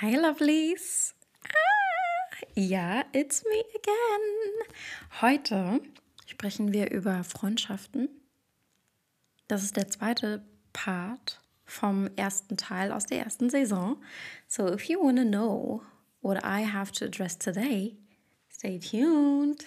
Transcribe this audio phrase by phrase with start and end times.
[0.00, 1.12] Hi, lovelies.
[1.42, 5.20] Ah, ja, it's me again.
[5.20, 5.80] Heute
[6.24, 8.08] sprechen wir über Freundschaften.
[9.48, 14.00] Das ist der zweite Part vom ersten Teil aus der ersten Saison.
[14.46, 15.82] So, if you want to know
[16.20, 17.96] what I have to address today,
[18.48, 19.66] stay tuned.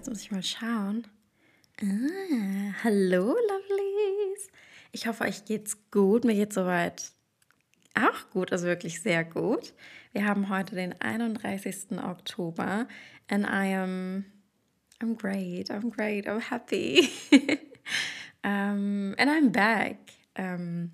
[0.00, 1.06] Jetzt muss ich mal schauen.
[1.82, 4.48] Ah, hallo, Lovelies.
[4.92, 6.24] Ich hoffe, euch geht's gut.
[6.24, 7.12] Mir geht's soweit
[7.94, 9.74] auch gut, also wirklich sehr gut.
[10.12, 11.98] Wir haben heute den 31.
[12.02, 12.88] Oktober
[13.28, 14.24] and I am
[15.02, 15.70] I'm great.
[15.70, 16.26] I'm great.
[16.26, 17.10] I'm happy.
[18.42, 19.98] um, and I'm back.
[20.38, 20.92] Um,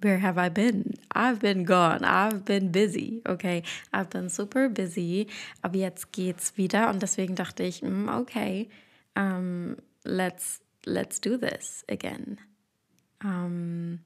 [0.00, 0.94] where have I been?
[1.12, 2.04] I've been gone.
[2.04, 3.22] I've been busy.
[3.26, 3.62] Okay,
[3.92, 5.28] I've been super busy.
[5.62, 8.68] Aber jetzt geht's wieder und deswegen dachte ich, mm, okay,
[9.14, 12.38] um, let's let's do this again.
[13.22, 14.00] Um,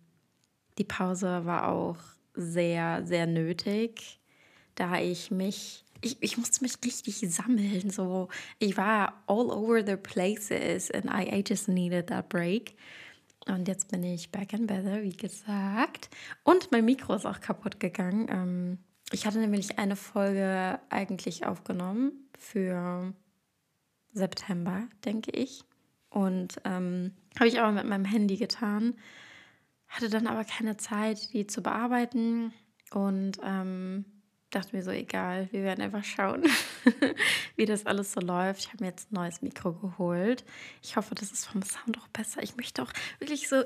[0.79, 1.99] die Pause war auch
[2.35, 4.19] sehr, sehr nötig,
[4.77, 7.91] da ich mich, ich, ich musste mich richtig sammeln.
[7.91, 12.77] So, ich war all over the places and I, I just needed that break.
[13.51, 16.09] Und jetzt bin ich back in better, wie gesagt.
[16.45, 18.29] Und mein Mikro ist auch kaputt gegangen.
[18.31, 18.79] Ähm,
[19.13, 23.13] ich hatte nämlich eine Folge eigentlich aufgenommen für
[24.13, 25.65] September, denke ich.
[26.11, 28.95] Und ähm, habe ich aber mit meinem Handy getan.
[29.89, 32.53] Hatte dann aber keine Zeit, die zu bearbeiten.
[32.93, 34.05] Und ähm,
[34.51, 36.45] dachte mir so, egal, wir werden einfach schauen,
[37.57, 38.61] wie das alles so läuft.
[38.61, 40.45] Ich habe mir jetzt ein neues Mikro geholt.
[40.83, 42.43] Ich hoffe, das ist vom Sound auch besser.
[42.43, 43.63] Ich möchte auch wirklich so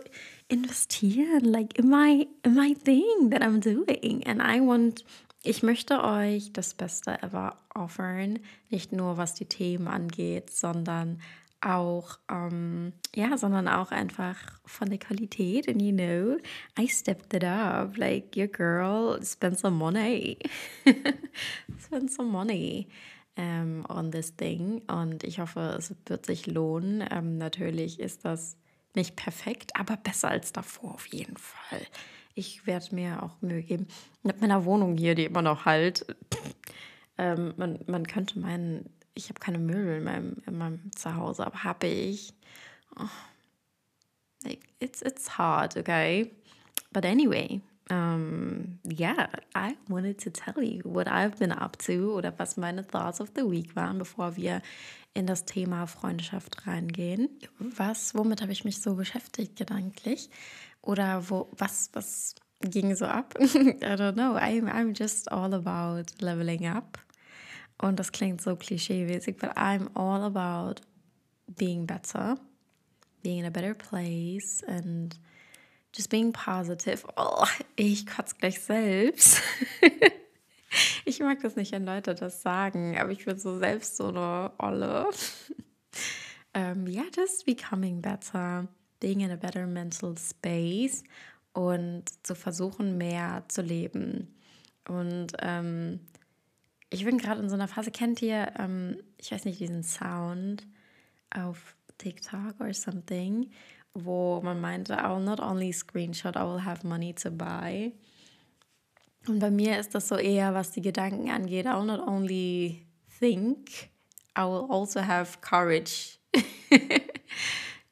[0.48, 4.26] investieren, like in my, in my thing that I'm doing.
[4.26, 5.04] And I want,
[5.42, 8.38] ich möchte euch das Beste ever offern.
[8.70, 11.20] Nicht nur was die Themen angeht, sondern
[11.64, 15.68] auch, ähm, ja, sondern auch einfach von der Qualität.
[15.68, 16.36] And you know,
[16.78, 17.96] I stepped it up.
[17.96, 20.38] Like, your girl spent some money.
[21.84, 22.88] spent some money
[23.36, 24.82] ähm, on this thing.
[24.88, 27.04] Und ich hoffe, es wird sich lohnen.
[27.10, 28.56] Ähm, natürlich ist das
[28.94, 31.80] nicht perfekt, aber besser als davor auf jeden Fall.
[32.34, 33.86] Ich werde mir auch Mühe geben.
[34.22, 36.06] Mit meiner Wohnung hier, die immer noch halt.
[37.16, 41.64] Ähm, man, man könnte meinen, ich habe keine Möbel in meinem, in meinem Zuhause, aber
[41.64, 42.32] habe ich.
[42.98, 43.08] Oh,
[44.44, 46.30] like, it's, it's hard, okay?
[46.92, 47.60] But anyway,
[47.90, 52.82] um, yeah, I wanted to tell you what I've been up to oder was meine
[52.82, 54.62] Thoughts of the Week waren, bevor wir
[55.14, 57.28] in das Thema Freundschaft reingehen.
[57.58, 60.28] Was, womit habe ich mich so beschäftigt gedanklich?
[60.82, 63.34] Oder wo, was, was ging so ab?
[63.40, 64.36] I don't know.
[64.36, 66.98] I'm, I'm just all about leveling up.
[67.78, 70.80] Und das klingt so klischeemäßig, but I'm all about
[71.46, 72.38] being better,
[73.22, 75.18] being in a better place and
[75.92, 77.04] just being positive.
[77.16, 77.46] Oh,
[77.76, 79.42] ich kotze gleich selbst.
[81.04, 84.52] ich mag das nicht, wenn Leute das sagen, aber ich bin so selbst so eine
[84.58, 85.08] Olle.
[86.54, 88.68] um, yeah, just becoming better,
[89.00, 91.02] being in a better mental space
[91.52, 94.34] und zu versuchen, mehr zu leben.
[94.88, 96.00] Und ähm,
[96.94, 100.66] ich bin gerade in so einer Phase, kennt ihr, ähm, ich weiß nicht, diesen Sound
[101.30, 103.50] auf TikTok or something,
[103.94, 107.92] wo man meinte, I will not only screenshot, I will have money to buy.
[109.26, 112.86] Und bei mir ist das so eher, was die Gedanken angeht, I will not only
[113.18, 113.90] think,
[114.36, 116.18] I will also have courage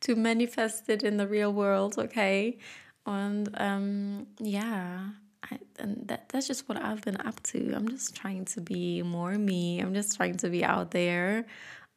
[0.01, 2.59] to manifest it in the real world, okay?
[3.05, 5.13] Und ähm, ja,
[5.51, 7.75] I, and that, that's just what I've been up to.
[7.75, 9.81] I'm just trying to be more me.
[9.81, 11.45] I'm just trying to be out there.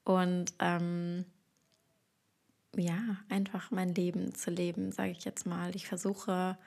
[0.06, 1.26] Und ähm,
[2.76, 5.76] ja, einfach mein Leben zu leben, sage ich jetzt mal.
[5.76, 6.58] Ich versuche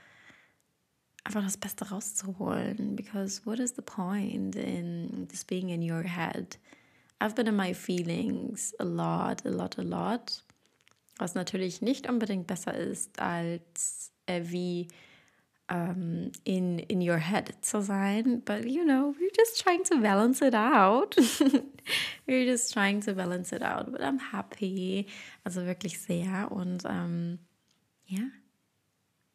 [1.24, 2.96] einfach das Beste rauszuholen.
[2.96, 6.58] Because what is the point in just being in your head?
[7.20, 10.42] I've been in my feelings a lot, a lot, a lot.
[11.18, 14.86] Was natürlich nicht unbedingt besser ist, als äh, wie
[15.70, 18.42] um, in in your head zu sein.
[18.44, 21.16] But you know, we're just trying to balance it out.
[22.26, 23.90] we're just trying to balance it out.
[23.92, 25.06] But I'm happy.
[25.44, 26.50] Also wirklich sehr.
[26.50, 27.38] Und ähm,
[28.06, 28.22] ja.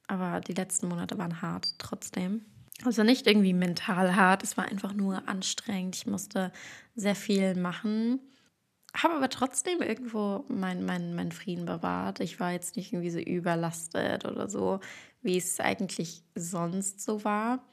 [0.07, 2.45] Aber die letzten Monate waren hart trotzdem.
[2.83, 5.95] Also nicht irgendwie mental hart, es war einfach nur anstrengend.
[5.95, 6.51] Ich musste
[6.95, 8.19] sehr viel machen.
[8.95, 12.19] Habe aber trotzdem irgendwo meinen mein, mein Frieden bewahrt.
[12.19, 14.79] Ich war jetzt nicht irgendwie so überlastet oder so,
[15.21, 17.63] wie es eigentlich sonst so war.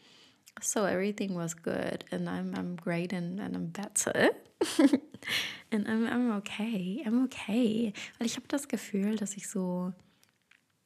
[0.60, 4.30] So everything was good and I'm, I'm great and, and I'm better.
[5.70, 7.02] and I'm, I'm okay.
[7.06, 7.92] I'm okay.
[8.18, 9.92] Weil ich habe das Gefühl, dass ich so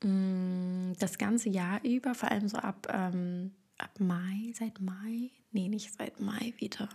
[0.02, 5.30] mh, mm, das ganze Jahr über, vor allem so ab, ähm, ab Mai, seit Mai,
[5.52, 6.88] nee, nicht seit Mai wieder.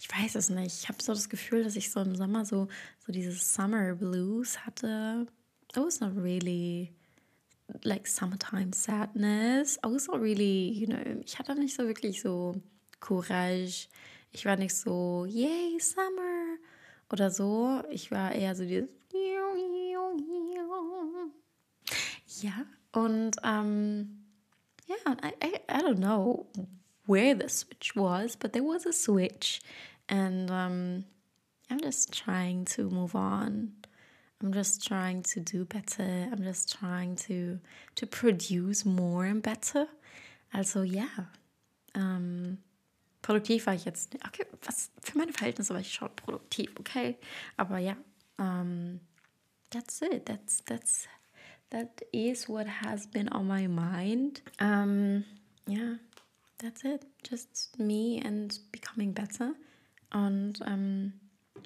[0.00, 0.82] Ich weiß es nicht.
[0.82, 2.68] Ich habe so das Gefühl, dass ich so im Sommer so,
[3.04, 5.26] so dieses Summer Blues hatte.
[5.70, 6.92] It was not really
[7.82, 9.78] like summertime sadness.
[9.84, 12.60] I was not really, you know, ich hatte nicht so wirklich so
[13.00, 13.88] Courage.
[14.32, 16.58] Ich war nicht so, yay, Summer
[17.10, 17.82] oder so.
[17.90, 18.88] Ich war eher so dieses
[22.40, 24.23] ja, und ähm,
[24.86, 26.46] yeah, I, I, I don't know
[27.06, 29.60] where the switch was, but there was a switch.
[30.08, 31.04] And um,
[31.70, 33.72] I'm just trying to move on.
[34.42, 36.28] I'm just trying to do better.
[36.30, 37.58] I'm just trying to,
[37.94, 39.86] to produce more and better.
[40.52, 41.08] Also ja,
[41.94, 42.58] ähm,
[43.22, 44.14] produktiv war ich jetzt.
[44.26, 47.16] Okay, was für meine Verhältnisse war ich schon produktiv, okay.
[47.56, 47.96] Aber ja,
[48.38, 49.00] um,
[49.70, 50.26] that's it.
[50.26, 51.08] That's that's
[51.74, 54.40] that is what has been on my mind.
[54.60, 55.24] Um,
[55.66, 55.94] yeah,
[56.58, 57.04] that's it.
[57.28, 59.54] Just me and becoming better.
[60.12, 61.14] Und ähm,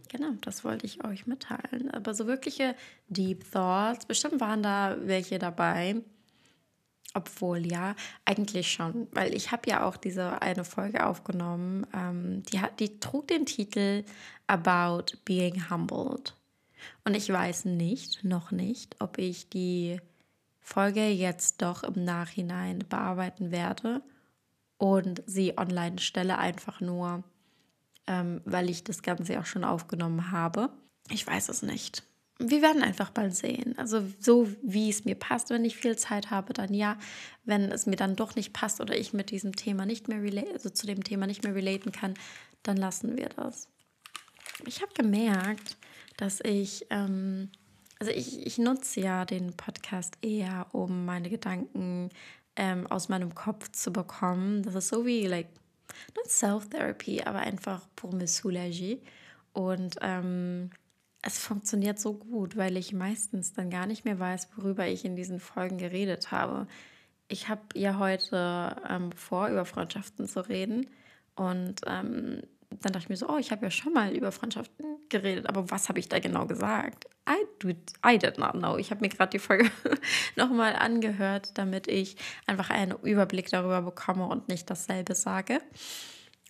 [0.09, 1.91] genau, das wollte ich euch mitteilen.
[1.91, 2.75] Aber so wirkliche
[3.09, 5.97] Deep Thoughts, bestimmt waren da welche dabei.
[7.15, 7.95] Obwohl ja,
[8.25, 13.01] eigentlich schon, weil ich habe ja auch diese eine Folge aufgenommen, ähm, die, hat, die
[13.01, 14.05] trug den Titel
[14.47, 16.35] About Being Humbled.
[17.05, 20.01] Und ich weiß nicht, noch nicht, ob ich die
[20.61, 24.03] Folge jetzt doch im Nachhinein bearbeiten werde
[24.77, 27.25] und sie online stelle, einfach nur,
[28.07, 30.71] ähm, weil ich das Ganze auch schon aufgenommen habe.
[31.11, 32.05] Ich weiß es nicht.
[32.39, 33.77] Wir werden einfach bald sehen.
[33.79, 36.97] Also so wie es mir passt, wenn ich viel Zeit habe, dann ja.
[37.45, 40.53] Wenn es mir dann doch nicht passt oder ich mit diesem Thema nicht mehr relate,
[40.53, 42.15] also zu dem Thema nicht mehr relaten kann,
[42.63, 43.69] dann lassen wir das.
[44.67, 45.78] Ich habe gemerkt,
[46.19, 47.49] dass ich, ähm,
[47.99, 52.11] also ich, ich nutze ja den Podcast eher, um meine Gedanken
[52.57, 54.63] ähm, aus meinem Kopf zu bekommen.
[54.63, 55.49] Das ist so wie, like,
[56.17, 58.99] not Self-Therapy, aber einfach pour me soulager.
[59.53, 60.71] Und ähm,
[61.23, 65.17] es funktioniert so gut, weil ich meistens dann gar nicht mehr weiß, worüber ich in
[65.17, 66.67] diesen Folgen geredet habe.
[67.29, 70.87] Ich habe ja heute ähm, vor, über Freundschaften zu reden.
[71.37, 74.85] Und ähm, dann dachte ich mir so, oh, ich habe ja schon mal über Freundschaften
[75.09, 77.07] geredet, aber was habe ich da genau gesagt?
[77.29, 78.77] I, did, I did not know.
[78.77, 79.71] Ich habe mir gerade die Folge
[80.37, 82.17] nochmal angehört, damit ich
[82.47, 85.61] einfach einen Überblick darüber bekomme und nicht dasselbe sage.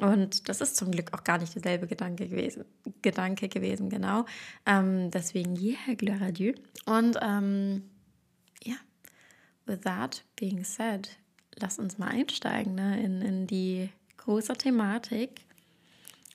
[0.00, 2.64] Und das ist zum Glück auch gar nicht derselbe Gedanke gewesen,
[3.02, 4.26] Gedanke gewesen genau.
[4.66, 6.54] Ähm, deswegen, yeah, gloire à Dieu.
[6.86, 7.82] Und ähm,
[8.62, 8.76] ja,
[9.66, 11.08] with that being said,
[11.56, 13.88] lass uns mal einsteigen ne, in, in die
[14.18, 15.47] große Thematik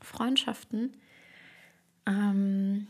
[0.03, 0.95] Freundschaften.
[2.05, 2.87] Ähm,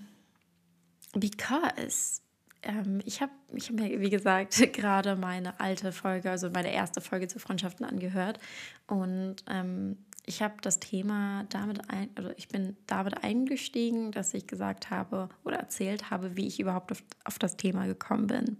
[1.13, 2.21] because
[2.63, 7.01] ähm, ich habe ich hab mir, wie gesagt, gerade meine alte Folge, also meine erste
[7.01, 8.39] Folge zu Freundschaften angehört.
[8.87, 14.47] Und ähm, ich habe das Thema damit ein, also ich bin damit eingestiegen, dass ich
[14.47, 18.57] gesagt habe oder erzählt habe, wie ich überhaupt auf, auf das Thema gekommen bin.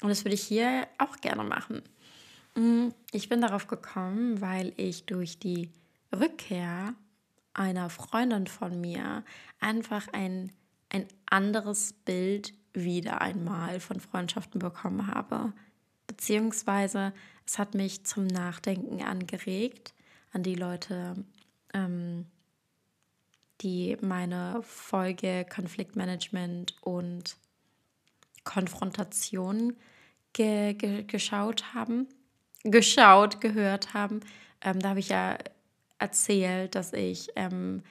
[0.00, 1.82] Und das würde ich hier auch gerne machen.
[2.54, 5.70] Mm, ich bin darauf gekommen, weil ich durch die
[6.18, 6.94] Rückkehr
[7.54, 9.24] einer Freundin von mir
[9.58, 10.52] einfach ein,
[10.88, 15.52] ein anderes Bild wieder einmal von Freundschaften bekommen habe.
[16.06, 17.12] Beziehungsweise
[17.46, 19.94] es hat mich zum Nachdenken angeregt
[20.32, 21.24] an die Leute,
[21.74, 22.26] ähm,
[23.60, 27.36] die meine Folge Konfliktmanagement und
[28.44, 29.76] Konfrontation
[30.32, 32.08] ge ge geschaut haben,
[32.62, 34.20] geschaut, gehört haben.
[34.62, 35.36] Ähm, da habe ich ja
[36.00, 37.82] erzählt, dass ich ähm,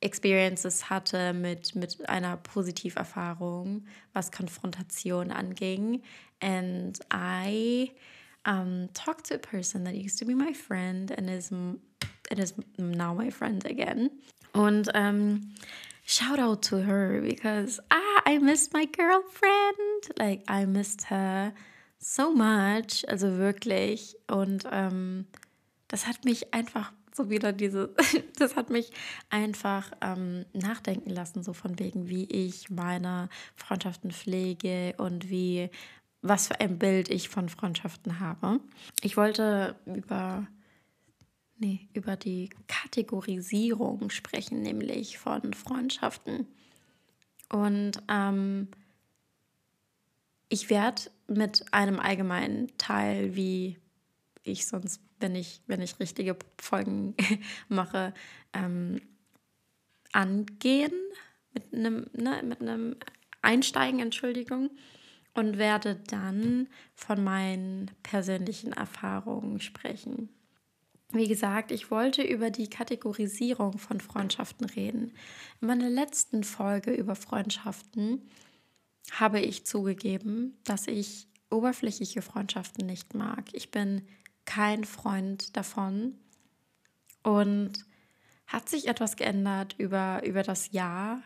[0.00, 6.02] Experiences hatte mit, mit einer Positiverfahrung, was Konfrontation anging.
[6.40, 7.92] And I
[8.46, 11.80] um, talked to a person that used to be my friend and is, and
[12.38, 14.10] is now my friend again.
[14.52, 15.52] Und um,
[16.06, 20.18] shout out to her because ah, I missed my girlfriend.
[20.18, 21.52] Like, I missed her
[21.98, 23.04] so much.
[23.08, 24.16] Also wirklich.
[24.28, 25.26] Und um,
[25.88, 27.94] das hat mich einfach so wieder diese,
[28.38, 28.90] das hat mich
[29.28, 35.70] einfach ähm, nachdenken lassen, so von wegen, wie ich meine Freundschaften pflege und wie,
[36.22, 38.60] was für ein Bild ich von Freundschaften habe.
[39.02, 40.46] Ich wollte über,
[41.58, 46.46] nee, über die Kategorisierung sprechen, nämlich von Freundschaften.
[47.50, 48.68] Und ähm,
[50.48, 53.76] ich werde mit einem allgemeinen Teil, wie
[54.42, 57.14] ich sonst, wenn ich, wenn ich richtige Folgen
[57.68, 58.14] mache,
[58.52, 59.00] ähm,
[60.12, 60.92] angehen,
[61.52, 62.96] mit einem, ne, mit einem
[63.42, 64.70] Einsteigen, Entschuldigung,
[65.34, 70.28] und werde dann von meinen persönlichen Erfahrungen sprechen.
[71.12, 75.12] Wie gesagt, ich wollte über die Kategorisierung von Freundschaften reden.
[75.60, 78.28] In meiner letzten Folge über Freundschaften
[79.12, 83.44] habe ich zugegeben, dass ich oberflächliche Freundschaften nicht mag.
[83.52, 84.06] Ich bin
[84.44, 86.14] kein Freund davon.
[87.22, 87.84] Und
[88.46, 91.22] hat sich etwas geändert über, über das Jahr?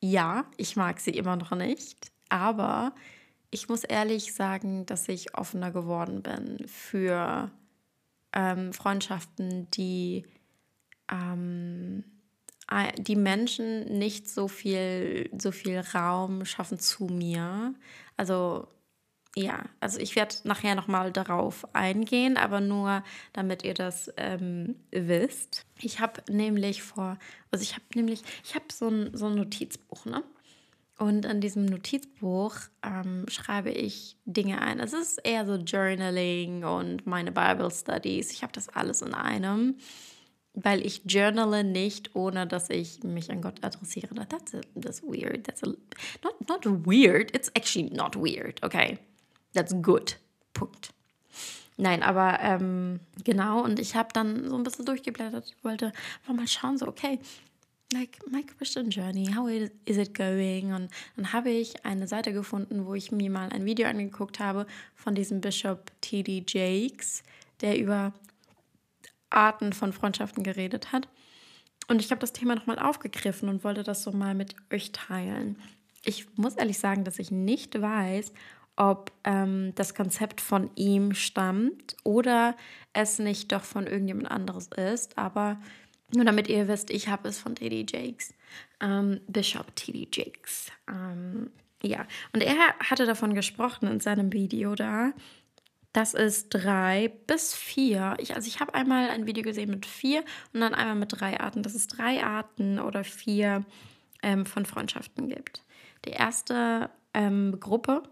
[0.00, 2.94] Ja, ich mag sie immer noch nicht, aber
[3.50, 7.50] ich muss ehrlich sagen, dass ich offener geworden bin für
[8.32, 10.26] ähm, Freundschaften, die
[11.10, 12.04] ähm,
[12.96, 17.74] die Menschen nicht so viel, so viel Raum schaffen zu mir.
[18.16, 18.68] Also
[19.34, 25.64] ja, also ich werde nachher nochmal darauf eingehen, aber nur damit ihr das ähm, wisst.
[25.80, 27.18] Ich habe nämlich vor,
[27.50, 30.22] also ich habe nämlich, ich habe so ein, so ein Notizbuch, ne?
[30.98, 34.78] Und in diesem Notizbuch ähm, schreibe ich Dinge ein.
[34.78, 38.30] Es ist eher so Journaling und meine Bible Studies.
[38.30, 39.78] Ich habe das alles in einem,
[40.54, 44.14] weil ich journale nicht, ohne dass ich mich an Gott adressiere.
[44.28, 45.44] That's, a, that's weird.
[45.44, 45.68] That's a,
[46.22, 47.34] not, not weird.
[47.34, 48.98] It's actually not weird, okay?
[49.54, 50.18] That's good.
[50.54, 50.92] Punkt.
[51.76, 55.92] Nein, aber ähm, genau, und ich habe dann so ein bisschen durchgeblättert, wollte
[56.28, 57.18] mal schauen, so, okay,
[57.92, 60.72] like my Christian journey, how is it going?
[60.72, 64.66] Und dann habe ich eine Seite gefunden, wo ich mir mal ein Video angeguckt habe
[64.94, 66.44] von diesem Bishop T.D.
[66.48, 67.22] Jakes,
[67.60, 68.12] der über
[69.30, 71.08] Arten von Freundschaften geredet hat.
[71.88, 75.56] Und ich habe das Thema nochmal aufgegriffen und wollte das so mal mit euch teilen.
[76.04, 78.32] Ich muss ehrlich sagen, dass ich nicht weiß,
[78.76, 82.56] ob ähm, das Konzept von ihm stammt oder
[82.92, 85.18] es nicht doch von irgendjemand anderes ist.
[85.18, 85.58] Aber
[86.14, 87.86] nur damit ihr wisst, ich habe es von T.D.
[87.88, 88.34] Jakes,
[88.80, 90.08] ähm, Bishop T.D.
[90.12, 90.70] Jakes.
[90.88, 91.50] Ähm,
[91.82, 95.12] ja, und er hatte davon gesprochen in seinem Video da,
[95.92, 100.24] dass es drei bis vier, ich, also ich habe einmal ein Video gesehen mit vier
[100.52, 103.64] und dann einmal mit drei Arten, dass es drei Arten oder vier
[104.22, 105.62] ähm, von Freundschaften gibt.
[106.06, 108.02] Die erste ähm, Gruppe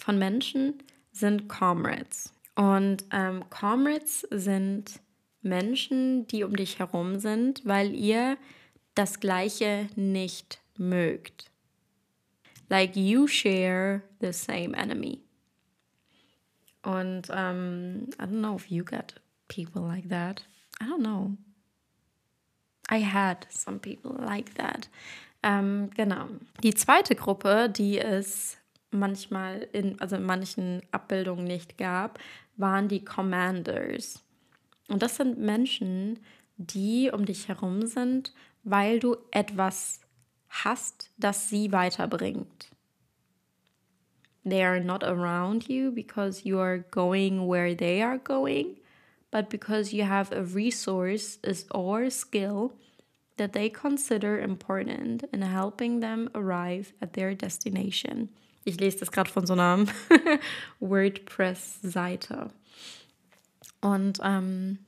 [0.00, 2.32] von Menschen sind Comrades.
[2.54, 5.00] Und ähm, Comrades sind
[5.42, 8.36] Menschen, die um dich herum sind, weil ihr
[8.94, 11.50] das Gleiche nicht mögt.
[12.68, 15.20] Like you share the same enemy.
[16.82, 19.14] Und um, ähm, I don't know if you got
[19.48, 20.44] people like that.
[20.80, 21.36] I don't know.
[22.90, 24.88] I had some people like that.
[25.42, 26.28] Ähm, genau.
[26.62, 28.59] Die zweite Gruppe, die es
[28.90, 32.18] manchmal in, also in manchen Abbildungen nicht gab,
[32.56, 34.22] waren die Commanders.
[34.88, 36.18] Und das sind Menschen,
[36.56, 38.32] die um dich herum sind,
[38.64, 40.00] weil du etwas
[40.48, 42.70] hast, das sie weiterbringt.
[44.44, 48.78] They are not around you because you are going where they are going,
[49.30, 51.38] but because you have a resource
[51.70, 52.72] or skill
[53.36, 58.30] that they consider important in helping them arrive at their destination.
[58.64, 59.86] Ich lese das gerade von so einer
[60.80, 62.50] WordPress-Seite.
[63.80, 64.78] Und ähm,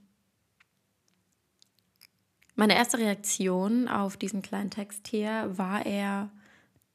[2.54, 6.30] meine erste Reaktion auf diesen kleinen Text hier war eher,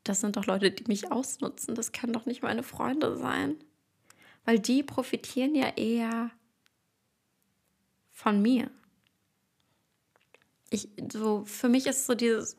[0.03, 1.73] das sind doch Leute, die mich ausnutzen.
[1.73, 3.55] Das können doch nicht meine Freunde sein.
[4.45, 6.31] Weil die profitieren ja eher
[8.11, 8.69] von mir.
[10.69, 12.57] Ich, so, für mich ist so dieses,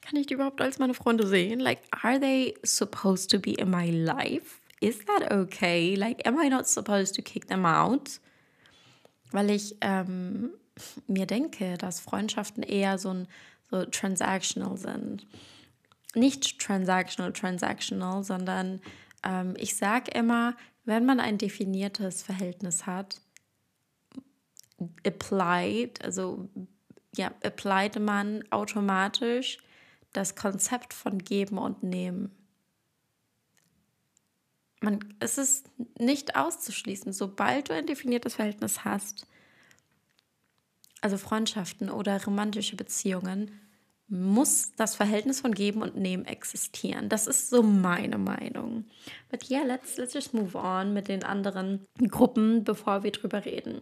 [0.00, 1.60] kann ich die überhaupt als meine Freunde sehen?
[1.60, 4.60] Like, are they supposed to be in my life?
[4.80, 5.94] Is that okay?
[5.94, 8.20] Like, am I not supposed to kick them out?
[9.30, 10.50] Weil ich ähm,
[11.06, 13.28] mir denke, dass Freundschaften eher so ein
[13.70, 15.26] so transactional sind.
[16.14, 18.80] Nicht transactional, transactional, sondern
[19.24, 23.20] ähm, ich sage immer, wenn man ein definiertes Verhältnis hat,
[25.04, 26.48] applied, also
[27.16, 29.58] ja, applied man automatisch
[30.12, 32.30] das Konzept von Geben und Nehmen.
[34.80, 39.26] Man, es ist nicht auszuschließen, sobald du ein definiertes Verhältnis hast,
[41.00, 43.60] also Freundschaften oder romantische Beziehungen,
[44.08, 47.08] muss das Verhältnis von Geben und Nehmen existieren.
[47.08, 48.84] Das ist so meine Meinung.
[49.30, 53.80] But yeah, let's, let's just move on mit den anderen Gruppen, bevor wir drüber reden.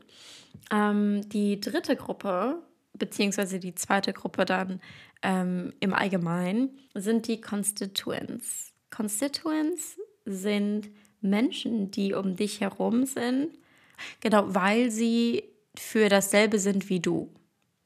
[0.71, 2.62] Ähm, die dritte Gruppe
[2.95, 4.81] beziehungsweise die zweite Gruppe dann
[5.23, 8.73] ähm, im Allgemeinen, sind die Constituents.
[8.91, 13.51] Constituents sind Menschen, die um dich herum sind,
[14.21, 15.45] genau weil sie
[15.77, 17.33] für dasselbe sind wie du.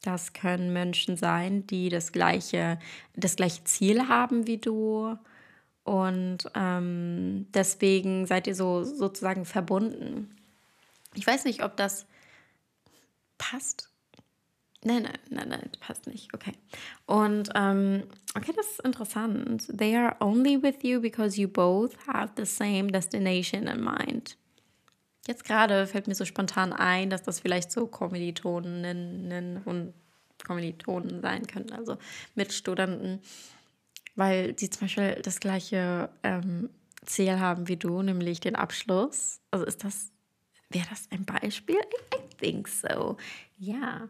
[0.03, 2.79] Das können Menschen sein, die das gleiche,
[3.15, 5.17] das gleiche Ziel haben wie du.
[5.85, 10.37] Und ähm, deswegen seid ihr so sozusagen verbunden.
[11.15, 12.07] Ich weiß nicht, ob das
[13.39, 13.91] passt.
[14.87, 16.33] Nein, nein, nein, nein, passt nicht.
[16.33, 16.52] Okay.
[17.07, 18.05] Und ähm,
[18.37, 19.66] okay, das ist interessant.
[19.76, 24.38] They are only with you because you both have the same destination in mind.
[25.26, 29.93] Jetzt gerade fällt mir so spontan ein, dass das vielleicht so Kommilitoninnen und
[30.47, 31.97] Kommilitonen sein könnten, also
[32.37, 33.21] Mitstudenten,
[34.14, 36.71] weil sie zum Beispiel das gleiche ähm,
[37.05, 39.40] Ziel haben wie du, nämlich den Abschluss.
[39.50, 40.12] Also ist das,
[40.71, 41.75] wäre das ein Beispiel?
[41.75, 43.16] I, I think so.
[43.59, 44.09] Ja.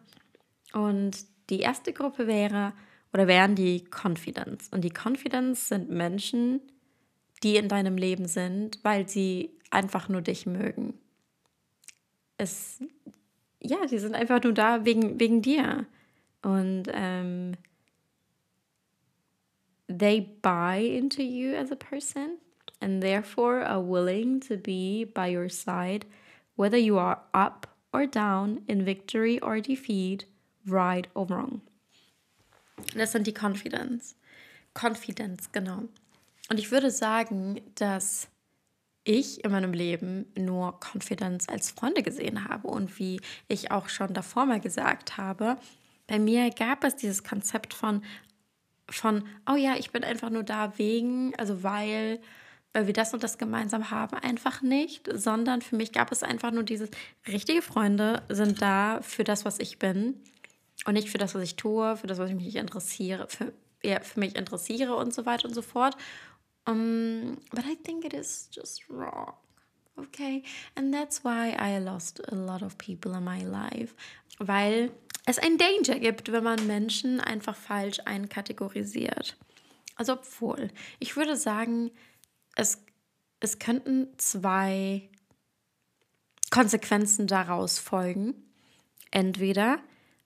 [0.77, 2.75] Und die erste Gruppe wäre
[3.15, 4.69] oder wären die Confidence.
[4.71, 6.61] Und die Confidence sind Menschen,
[7.43, 10.93] die in deinem Leben sind, weil sie einfach nur dich mögen.
[12.37, 12.81] Es,
[13.59, 15.87] ja, die sind einfach nur da wegen, wegen dir.
[16.43, 17.55] Und ähm,
[19.89, 22.37] they buy into you as a person
[22.83, 26.05] and therefore are willing to be by your side,
[26.57, 30.27] whether you are up or down, in victory or defeat,
[30.67, 31.61] right or wrong.
[32.95, 34.17] Das sind die Confidence.
[34.75, 35.85] Confidence, genau.
[36.49, 38.29] Und ich würde sagen, dass
[39.05, 44.13] ich in meinem Leben nur Confidence als Freunde gesehen habe und wie ich auch schon
[44.15, 45.57] davor mal gesagt habe,
[46.07, 48.03] bei mir gab es dieses Konzept von,
[48.89, 52.21] von, oh ja, ich bin einfach nur da wegen, also weil,
[52.73, 56.51] weil wir das und das gemeinsam haben, einfach nicht, sondern für mich gab es einfach
[56.51, 56.91] nur dieses,
[57.27, 60.21] richtige Freunde sind da für das, was ich bin
[60.87, 63.53] und nicht für das, was ich tue, für das, was ich mich interessiere, für,
[63.83, 65.97] ja, für mich interessiere und so weiter und so fort.
[66.69, 69.35] Um, but I think it is just wrong.
[69.97, 70.43] Okay,
[70.75, 73.95] and that's why I lost a lot of people in my life,
[74.39, 74.93] weil
[75.27, 79.37] es ein Danger gibt, wenn man Menschen einfach falsch einkategorisiert.
[79.97, 81.91] Also obwohl, ich würde sagen,
[82.57, 82.83] es,
[83.41, 85.09] es könnten zwei
[86.51, 88.35] Konsequenzen daraus folgen.
[89.11, 89.81] Entweder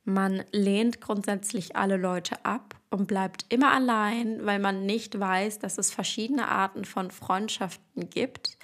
[0.05, 5.79] man lehnt grundsätzlich alle Leute ab und bleibt immer allein, weil man nicht weiß, dass
[5.79, 8.59] es verschiedene Arten von Freundschaften gibt,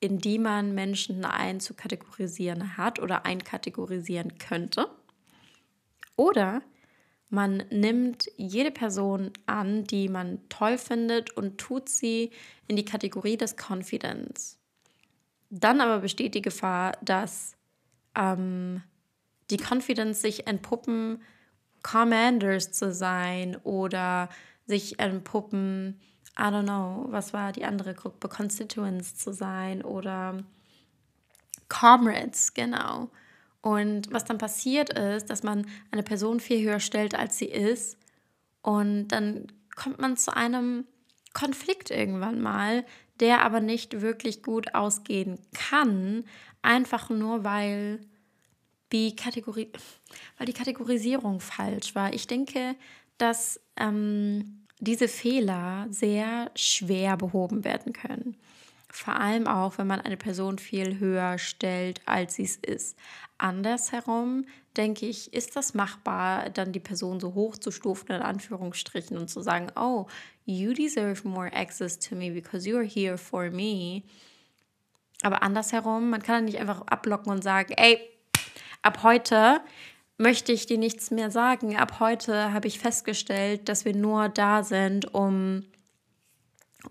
[0.00, 4.88] in die man Menschen einzukategorisieren hat oder einkategorisieren könnte.
[6.16, 6.62] Oder
[7.28, 12.30] man nimmt jede Person an, die man toll findet und tut sie
[12.66, 14.58] in die Kategorie des Confidence.
[15.50, 17.56] Dann aber besteht die Gefahr, dass
[18.16, 18.82] ähm,
[19.50, 21.22] die Confidence sich entpuppen,
[21.82, 24.28] Commanders zu sein oder
[24.66, 26.00] sich entpuppen,
[26.38, 30.38] I don't know, was war die andere Gruppe, Constituents zu sein oder
[31.68, 33.10] Comrades, genau.
[33.62, 37.98] Und was dann passiert ist, dass man eine Person viel höher stellt, als sie ist.
[38.62, 40.86] Und dann kommt man zu einem
[41.34, 42.84] Konflikt irgendwann mal,
[43.20, 46.24] der aber nicht wirklich gut ausgehen kann,
[46.62, 48.00] einfach nur weil
[48.92, 49.68] die, Kategorie,
[50.38, 52.12] weil die Kategorisierung falsch war.
[52.12, 52.76] Ich denke,
[53.18, 58.36] dass ähm, diese Fehler sehr schwer behoben werden können.
[58.92, 62.98] Vor allem auch, wenn man eine Person viel höher stellt, als sie es ist.
[63.38, 69.16] Andersherum denke ich, ist das machbar, dann die Person so hoch zu stufen, in Anführungsstrichen,
[69.16, 70.06] und zu sagen, oh,
[70.44, 74.02] you deserve more access to me because you are here for me.
[75.22, 78.00] Aber andersherum, man kann dann nicht einfach abblocken und sagen, ey,
[78.82, 79.60] ab heute
[80.18, 81.76] möchte ich dir nichts mehr sagen.
[81.76, 85.64] Ab heute habe ich festgestellt, dass wir nur da sind, um,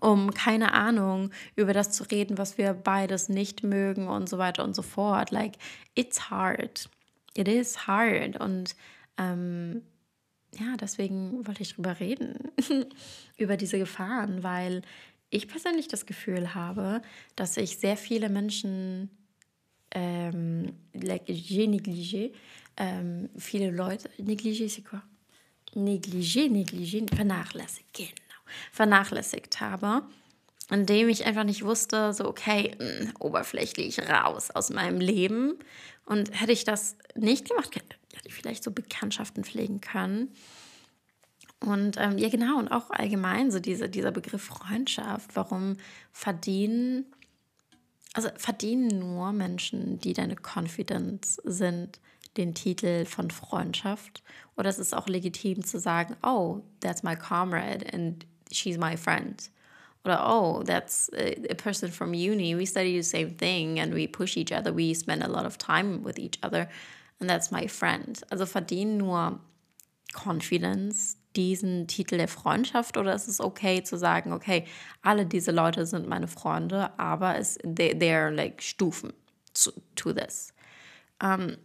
[0.00, 4.64] um keine Ahnung über das zu reden, was wir beides nicht mögen und so weiter
[4.64, 5.30] und so fort.
[5.30, 5.54] Like,
[5.94, 6.90] it's hard.
[7.36, 8.40] It is hard.
[8.40, 8.74] Und
[9.16, 9.82] ähm,
[10.58, 12.50] ja, deswegen wollte ich drüber reden,
[13.36, 14.82] über diese Gefahren, weil
[15.30, 17.02] ich persönlich das Gefühl habe,
[17.36, 19.08] dass ich sehr viele Menschen
[19.92, 22.32] ähm, like, j'ai négligé
[22.76, 25.02] ähm, viele Leute, négligé c'est quoi?
[25.76, 28.40] Négligé, négligé, vernachlässigt, genau,
[28.72, 30.02] vernachlässigt habe,
[30.70, 35.58] indem ich einfach nicht wusste, so okay, mh, mm, oberflächlich raus aus meinem Leben.
[36.06, 40.32] Und hätte ich das nicht gemacht, hätte ich vielleicht so Bekanntschaften pflegen können.
[41.60, 45.36] Und ähm, ja, genau, und auch allgemein so diese, dieser Begriff Freundschaft.
[45.36, 45.76] Warum
[46.12, 47.04] verdienen
[48.14, 52.00] also verdienen nur Menschen, die deine Confidence sind,
[52.36, 54.22] den Titel von Freundschaft.
[54.56, 59.50] Oder es ist auch legitim zu sagen, oh, that's my comrade and she's my friend.
[60.04, 62.56] Oder oh, that's a, a person from uni.
[62.56, 64.74] We study the same thing and we push each other.
[64.74, 66.68] We spend a lot of time with each other
[67.20, 68.20] and that's my friend.
[68.30, 69.40] Also verdienen nur
[70.12, 74.66] Confidence diesen Titel der Freundschaft oder ist es okay zu sagen, okay,
[75.02, 79.12] alle diese Leute sind meine Freunde, aber es they, they're like Stufen
[79.54, 80.52] to, to this.
[81.22, 81.56] Um,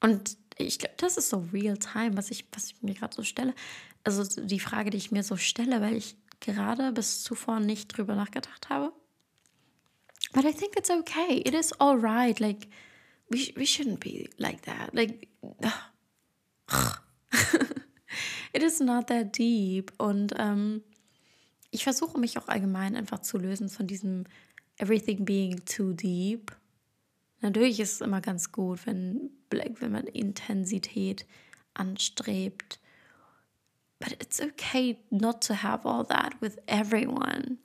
[0.00, 3.22] und ich glaube, das ist so real time, was ich, was ich mir gerade so
[3.22, 3.54] stelle.
[4.04, 8.14] Also die Frage, die ich mir so stelle, weil ich gerade bis zuvor nicht drüber
[8.14, 8.92] nachgedacht habe.
[10.32, 11.42] But I think it's okay.
[11.44, 12.38] It is all right.
[12.38, 12.68] Like,
[13.30, 14.94] we, we shouldn't be like that.
[14.94, 15.28] Like,
[18.52, 19.92] it is not that deep.
[19.98, 20.82] Und ähm,
[21.70, 24.24] ich versuche mich auch allgemein einfach zu lösen von diesem
[24.78, 26.56] Everything being too deep.
[27.40, 31.26] Natürlich ist es immer ganz gut, wenn, wenn man Intensität
[31.74, 32.80] anstrebt.
[33.98, 37.58] But it's okay not to have all that with everyone.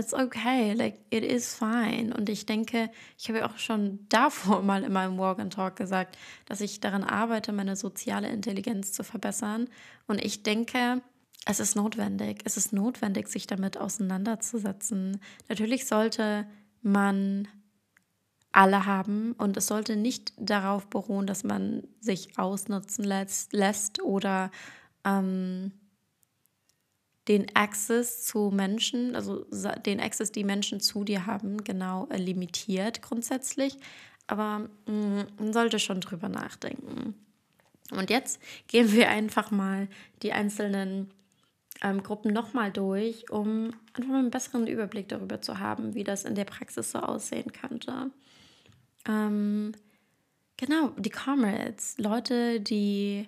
[0.00, 2.14] It's okay, like it is fine.
[2.16, 5.76] Und ich denke, ich habe ja auch schon davor mal in meinem Walk and Talk
[5.76, 9.68] gesagt, dass ich daran arbeite, meine soziale Intelligenz zu verbessern.
[10.06, 11.02] Und ich denke,
[11.44, 12.40] es ist notwendig.
[12.44, 15.20] Es ist notwendig, sich damit auseinanderzusetzen.
[15.50, 16.46] Natürlich sollte
[16.80, 17.46] man
[18.52, 24.50] alle haben und es sollte nicht darauf beruhen, dass man sich ausnutzen lässt, lässt oder
[25.04, 25.72] ähm,
[27.28, 29.44] den Access zu Menschen, also
[29.84, 33.76] den Access, die Menschen zu dir haben, genau äh, limitiert grundsätzlich.
[34.26, 37.14] Aber mh, mm, man sollte schon drüber nachdenken.
[37.90, 39.88] Und jetzt gehen wir einfach mal
[40.22, 41.10] die einzelnen
[41.82, 46.24] ähm, Gruppen nochmal durch, um einfach mal einen besseren Überblick darüber zu haben, wie das
[46.24, 48.10] in der Praxis so aussehen könnte.
[49.08, 49.72] Ähm,
[50.56, 53.26] genau, die Comrades, Leute, die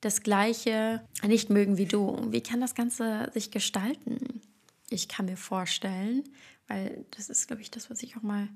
[0.00, 2.30] das Gleiche nicht mögen wie du.
[2.30, 4.42] Wie kann das Ganze sich gestalten?
[4.90, 6.24] Ich kann mir vorstellen,
[6.68, 8.48] weil das ist, glaube ich, das, was ich auch mal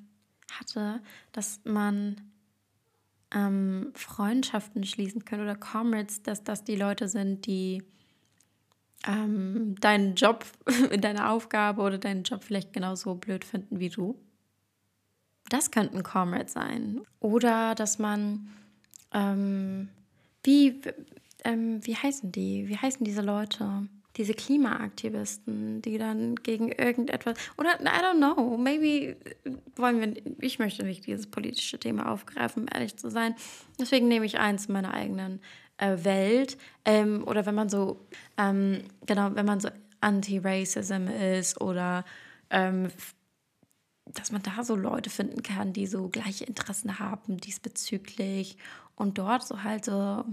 [0.52, 1.00] hatte,
[1.32, 2.20] dass man
[3.34, 7.82] ähm, Freundschaften schließen kann oder Comrades, dass das die Leute sind, die
[9.06, 10.44] ähm, deinen Job,
[11.00, 14.18] deine Aufgabe oder deinen Job vielleicht genauso blöd finden wie du.
[15.48, 17.00] Das könnten Comrades sein.
[17.20, 18.50] Oder dass man,
[19.12, 19.88] ähm,
[20.44, 20.80] wie,
[21.44, 22.68] ähm, wie heißen die?
[22.68, 23.88] Wie heißen diese Leute?
[24.16, 29.16] Diese Klimaaktivisten, die dann gegen irgendetwas oder I don't know, maybe
[29.74, 33.34] wollen wir, ich möchte nicht dieses politische Thema aufgreifen, um ehrlich zu sein.
[33.80, 35.40] Deswegen nehme ich eins meiner eigenen
[35.78, 39.70] äh, Welt ähm, oder wenn man so, ähm, genau, wenn man so
[40.02, 42.04] Anti-Racism ist oder
[42.50, 42.88] ähm,
[44.06, 48.58] dass man da so Leute finden kann, die so gleiche Interessen haben diesbezüglich
[48.94, 50.24] und dort so halt so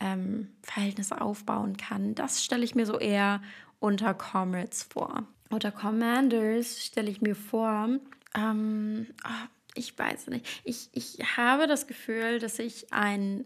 [0.00, 2.14] ähm, Verhältnisse aufbauen kann.
[2.14, 3.42] Das stelle ich mir so eher
[3.78, 5.24] unter Comrades vor.
[5.50, 7.88] Unter Commanders stelle ich mir vor,
[8.36, 13.44] ähm, oh, ich weiß nicht, ich, ich habe das Gefühl, dass ich ein,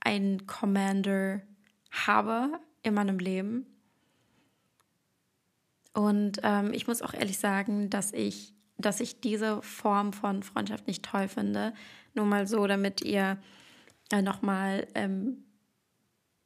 [0.00, 1.42] ein Commander
[1.90, 3.66] habe in meinem Leben.
[5.92, 10.88] Und ähm, ich muss auch ehrlich sagen, dass ich, dass ich diese Form von Freundschaft
[10.88, 11.72] nicht toll finde.
[12.14, 13.38] Nur mal so, damit ihr
[14.10, 15.43] äh, nochmal ähm,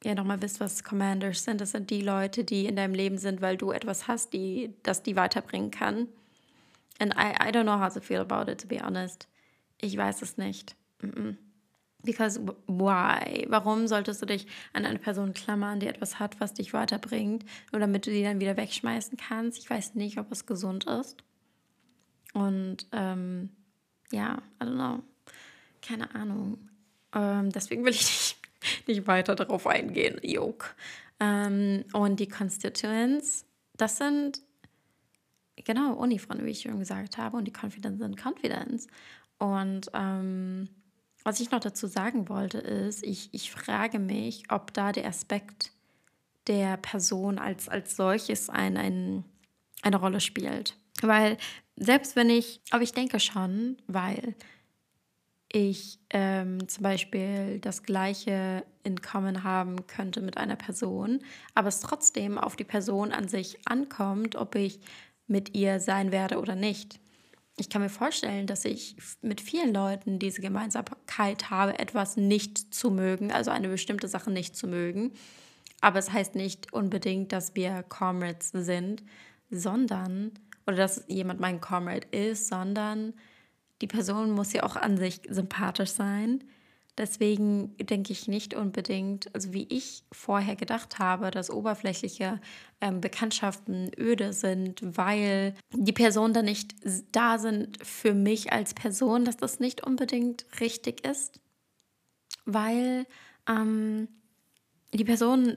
[0.04, 1.60] ja nochmal wisst, was Commanders sind.
[1.60, 5.02] Das sind die Leute, die in deinem Leben sind, weil du etwas hast, die, das
[5.02, 6.08] die weiterbringen kann.
[6.98, 9.28] And I, I don't know how to feel about it, to be honest.
[9.80, 10.76] Ich weiß es nicht.
[11.00, 11.36] -mm.
[12.04, 13.46] Because why?
[13.48, 17.80] Warum solltest du dich an eine Person klammern, die etwas hat, was dich weiterbringt, nur
[17.80, 19.58] damit du die dann wieder wegschmeißen kannst?
[19.58, 21.24] Ich weiß nicht, ob es gesund ist.
[22.34, 23.50] Und ähm,
[24.12, 25.02] ja, I don't know.
[25.82, 26.58] Keine Ahnung.
[27.14, 28.06] Ähm, deswegen will ich
[28.88, 30.18] nicht weiter darauf eingehen.
[30.22, 30.74] Jok.
[31.20, 33.46] Ähm, und die Constituents,
[33.76, 34.40] das sind
[35.56, 38.86] genau Unifreunde, wie ich schon gesagt habe, und die Confidence sind Confidence.
[39.38, 40.68] Und ähm,
[41.24, 45.72] was ich noch dazu sagen wollte, ist, ich, ich frage mich, ob da der Aspekt
[46.46, 49.24] der Person als, als solches ein, ein,
[49.82, 50.76] eine Rolle spielt.
[51.02, 51.36] Weil
[51.76, 54.34] selbst wenn ich, aber ich denke schon, weil
[55.50, 61.20] ich ähm, zum Beispiel das gleiche in Common haben könnte mit einer Person,
[61.54, 64.80] aber es trotzdem auf die Person an sich ankommt, ob ich
[65.26, 67.00] mit ihr sein werde oder nicht.
[67.56, 72.90] Ich kann mir vorstellen, dass ich mit vielen Leuten diese Gemeinsamkeit habe, etwas nicht zu
[72.90, 75.12] mögen, also eine bestimmte Sache nicht zu mögen.
[75.80, 79.02] Aber es heißt nicht unbedingt, dass wir Comrades sind,
[79.50, 80.32] sondern,
[80.66, 83.14] oder dass jemand mein Comrade ist, sondern
[83.80, 86.44] die Person muss ja auch an sich sympathisch sein.
[86.98, 92.40] Deswegen denke ich nicht unbedingt, also wie ich vorher gedacht habe, dass oberflächliche
[92.80, 96.74] ähm, Bekanntschaften öde sind, weil die Personen dann nicht
[97.12, 101.40] da sind für mich als Person, dass das nicht unbedingt richtig ist,
[102.46, 103.06] weil
[103.48, 104.08] ähm,
[104.92, 105.56] die Personen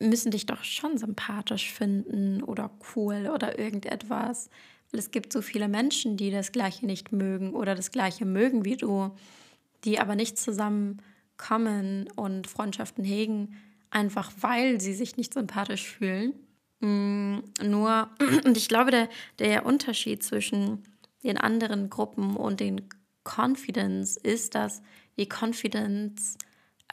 [0.00, 4.50] müssen dich doch schon sympathisch finden oder cool oder irgendetwas.
[4.94, 8.76] Es gibt so viele Menschen, die das Gleiche nicht mögen oder das Gleiche mögen wie
[8.76, 9.12] du
[9.84, 13.56] die aber nicht zusammenkommen und Freundschaften hegen,
[13.90, 16.34] einfach weil sie sich nicht sympathisch fühlen.
[16.80, 18.10] Mm, nur,
[18.44, 20.82] und ich glaube, der, der Unterschied zwischen
[21.22, 22.88] den anderen Gruppen und den
[23.24, 24.82] Confidence ist, dass
[25.16, 26.36] die Confidence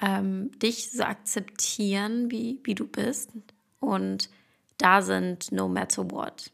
[0.01, 3.31] ähm, dich so akzeptieren, wie, wie du bist
[3.79, 4.29] und
[4.77, 6.51] da sind no matter what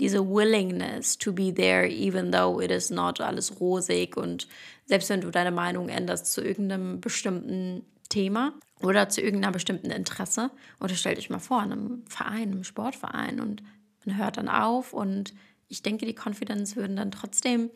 [0.00, 4.46] diese Willingness to be there, even though it is not alles rosig und
[4.86, 10.50] selbst wenn du deine Meinung änderst zu irgendeinem bestimmten Thema oder zu irgendeiner bestimmten Interesse
[10.80, 13.62] oder stell dich mal vor, in einem Verein, einem Sportverein und
[14.04, 15.34] man hört dann auf und
[15.68, 17.70] ich denke, die Confidence würden dann trotzdem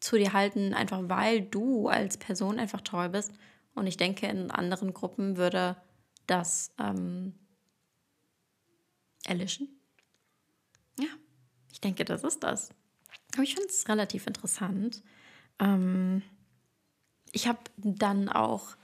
[0.00, 3.32] zu dir halten, einfach weil du als Person einfach toll bist
[3.74, 5.76] und ich denke, in anderen Gruppen würde
[6.26, 7.34] das ähm,
[9.24, 9.73] erlischen.
[11.84, 12.70] Denke, das ist das.
[13.34, 15.02] Aber ich finde es relativ interessant.
[15.58, 16.22] Ähm,
[17.32, 18.76] ich habe dann auch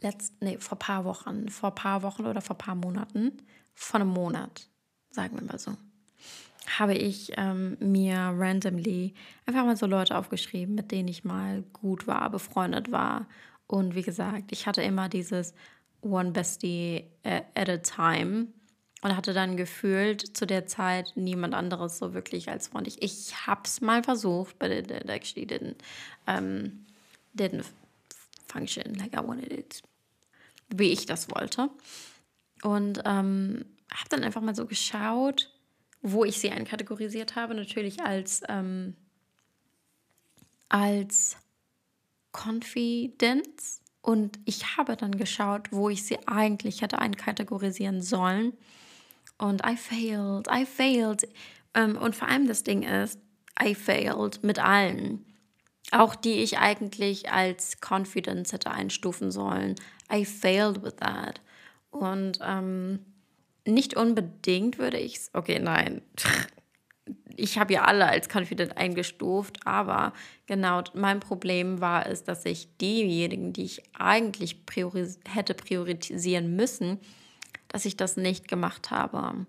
[0.00, 3.32] letzt, nee, vor paar Wochen, vor paar Wochen oder vor ein paar Monaten,
[3.74, 4.68] vor einem Monat,
[5.10, 5.74] sagen wir mal so,
[6.78, 9.14] habe ich ähm, mir randomly
[9.46, 13.26] einfach mal so Leute aufgeschrieben, mit denen ich mal gut war, befreundet war.
[13.66, 15.54] Und wie gesagt, ich hatte immer dieses
[16.02, 18.48] One Bestie at a Time
[19.02, 22.88] und hatte dann gefühlt zu der Zeit niemand anderes so wirklich als Freund.
[22.88, 25.76] Ich, ich habe es mal versucht, but it, it actually didn't,
[26.26, 26.84] um,
[27.36, 27.64] didn't
[28.46, 29.82] function like I wanted it,
[30.68, 31.70] wie ich das wollte.
[32.62, 35.50] Und ähm, habe dann einfach mal so geschaut,
[36.02, 37.54] wo ich sie einkategorisiert habe.
[37.54, 38.94] Natürlich als, ähm,
[40.68, 41.36] als
[42.32, 43.80] Confidence.
[44.02, 48.52] Und ich habe dann geschaut, wo ich sie eigentlich hätte einkategorisieren sollen.
[49.38, 51.28] Und I failed, I failed.
[51.74, 53.18] Ähm, und vor allem das Ding ist,
[53.62, 55.24] I failed mit allen.
[55.90, 59.76] Auch die ich eigentlich als Confidence hätte einstufen sollen.
[60.12, 61.40] I failed with that.
[61.90, 63.00] Und ähm,
[63.66, 65.30] nicht unbedingt würde ich es.
[65.32, 66.02] Okay, nein.
[67.40, 70.12] Ich habe ja alle als confident eingestuft, aber
[70.46, 76.98] genau mein Problem war es, dass ich diejenigen, die ich eigentlich prioris hätte priorisieren müssen,
[77.68, 79.46] dass ich das nicht gemacht habe.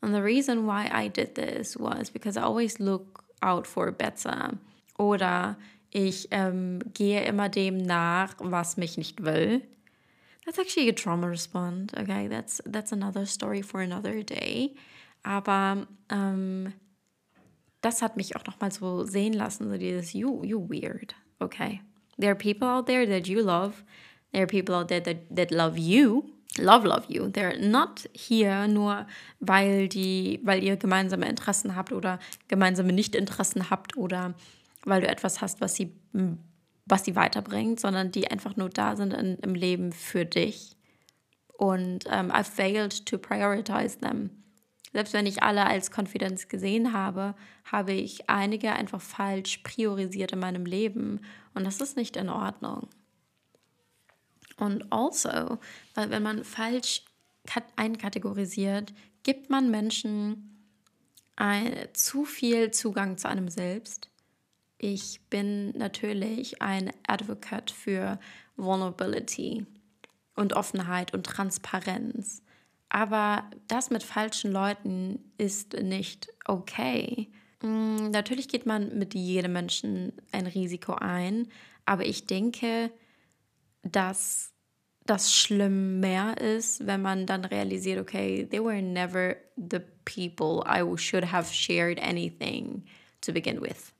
[0.00, 4.58] And the reason why I did this was because I always look out for better.
[4.98, 5.56] Oder
[5.90, 9.62] ich ähm, gehe immer dem nach, was mich nicht will.
[10.44, 11.92] That's actually a trauma response.
[11.98, 14.76] Okay, that's that's another story for another day.
[15.24, 16.72] Aber ähm,
[17.80, 21.14] das hat mich auch noch mal so sehen lassen, so dieses you you weird.
[21.40, 21.80] Okay,
[22.16, 23.82] there are people out there that you love.
[24.32, 27.28] There are people out there that that love you love love you.
[27.28, 29.06] They're not here nur
[29.40, 34.34] weil die, weil ihr gemeinsame Interessen habt oder gemeinsame Nichtinteressen habt oder
[34.84, 35.92] weil du etwas hast, was sie,
[36.86, 40.76] was sie weiterbringt, sondern die einfach nur da sind in, im Leben für dich.
[41.58, 44.30] Und um, ähm, I failed to prioritize them.
[44.92, 47.34] Selbst wenn ich alle als Konfidenz gesehen habe,
[47.70, 51.20] habe ich einige einfach falsch priorisiert in meinem Leben.
[51.54, 52.88] Und das ist nicht in Ordnung.
[54.58, 55.58] Und also,
[55.94, 57.02] weil wenn man falsch
[57.76, 58.92] einkategorisiert,
[59.22, 60.56] gibt man Menschen
[61.36, 64.08] ein, zu viel Zugang zu einem selbst.
[64.78, 68.18] Ich bin natürlich ein Advocate für
[68.56, 69.66] Vulnerability
[70.34, 72.42] und Offenheit und Transparenz.
[72.88, 77.28] Aber das mit falschen Leuten ist nicht okay.
[77.62, 81.48] Mm, natürlich geht man mit jedem Menschen ein Risiko ein,
[81.84, 82.90] aber ich denke,
[83.92, 84.52] dass
[85.04, 90.82] das schlimm mehr ist, wenn man dann realisiert, okay, they were never the people I
[90.96, 92.84] should have shared anything
[93.20, 93.92] to begin with.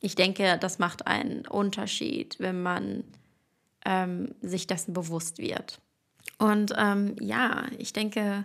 [0.00, 3.04] Ich denke, das macht einen Unterschied, wenn man
[3.84, 5.80] ähm, sich dessen bewusst wird.
[6.38, 8.44] Und ähm, ja, ich denke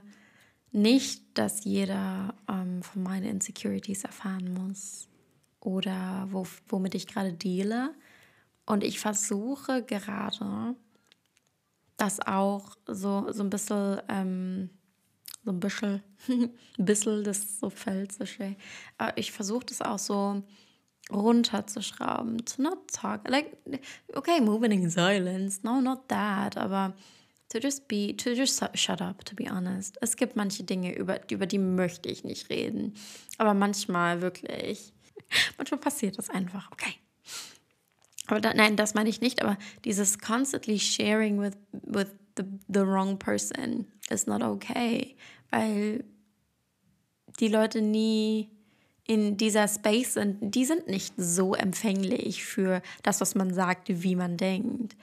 [0.71, 5.07] nicht, dass jeder ähm, von meinen Insecurities erfahren muss
[5.59, 7.93] oder wo, womit ich gerade deale.
[8.69, 10.75] Und ich versuche gerade,
[11.97, 14.69] das auch so, so ein bisschen, ähm,
[15.43, 16.51] so ein bisschen, ein
[16.85, 18.55] bisschen, das so schön.
[19.15, 20.43] Ich versuche das auch so
[21.11, 23.57] runterzuschrauben, to not talk, like,
[24.13, 26.93] okay, moving in silence, no, not that, aber
[27.49, 29.97] to just be, to just shut up, to be honest.
[29.99, 32.93] Es gibt manche Dinge, über, über die möchte ich nicht reden,
[33.39, 34.93] aber manchmal wirklich,
[35.57, 36.93] manchmal passiert das einfach, okay.
[38.29, 42.81] Aber da, nein, das meine ich nicht, aber dieses constantly sharing with, with the, the
[42.81, 45.15] wrong person is not okay,
[45.49, 46.03] weil
[47.39, 48.49] die Leute nie
[49.07, 54.15] in dieser Space sind, die sind nicht so empfänglich für das, was man sagt, wie
[54.15, 54.95] man denkt.